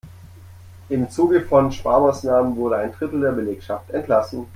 [0.89, 4.47] Im Zuge von Sparmaßnahmen wurde ein Drittel der Belegschaft entlassen.